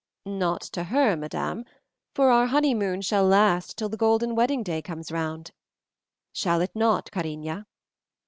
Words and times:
"Not 0.25 0.61
to 0.73 0.85
her, 0.85 1.15
madame, 1.15 1.63
for 2.15 2.31
our 2.31 2.47
honeymoon 2.47 3.01
shall 3.01 3.23
last 3.23 3.77
till 3.77 3.87
the 3.87 3.97
golden 3.97 4.33
wedding 4.33 4.63
day 4.63 4.81
comes 4.81 5.11
round. 5.11 5.51
Shall 6.33 6.61
it 6.61 6.71
not, 6.75 7.11
cariña?" 7.13 7.67